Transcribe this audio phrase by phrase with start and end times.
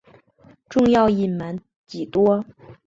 [0.67, 2.43] 仲要隐瞒几多？